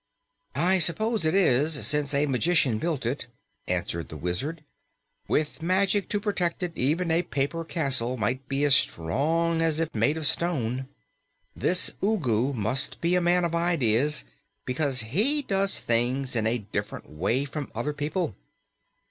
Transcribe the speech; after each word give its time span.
"I 0.55 0.79
suppose 0.79 1.25
it 1.25 1.35
is, 1.35 1.85
since 1.85 2.11
a 2.15 2.25
magician 2.25 2.79
built 2.79 3.05
it," 3.05 3.27
answered 3.67 4.09
the 4.09 4.17
Wizard. 4.17 4.63
"With 5.27 5.61
magic 5.61 6.09
to 6.09 6.19
protect 6.19 6.63
it, 6.63 6.71
even 6.75 7.11
a 7.11 7.21
paper 7.21 7.63
castle 7.63 8.17
might 8.17 8.47
be 8.49 8.63
as 8.63 8.73
strong 8.73 9.61
as 9.61 9.79
if 9.79 9.93
made 9.93 10.17
of 10.17 10.25
stone. 10.25 10.87
This 11.55 11.91
Ugu 12.01 12.51
must 12.51 12.99
be 12.99 13.13
a 13.13 13.21
man 13.21 13.45
of 13.45 13.53
ideas, 13.53 14.23
because 14.65 15.01
he 15.01 15.43
does 15.43 15.79
things 15.79 16.35
in 16.35 16.47
a 16.47 16.57
different 16.71 17.07
way 17.07 17.45
from 17.45 17.71
other 17.75 17.93
people." 17.93 18.35